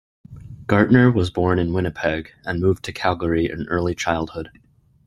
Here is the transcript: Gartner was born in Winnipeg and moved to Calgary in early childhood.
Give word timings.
Gartner 0.65 1.11
was 1.11 1.29
born 1.29 1.59
in 1.59 1.73
Winnipeg 1.73 2.31
and 2.43 2.59
moved 2.59 2.83
to 2.85 2.91
Calgary 2.91 3.51
in 3.51 3.67
early 3.67 3.93
childhood. 3.93 4.49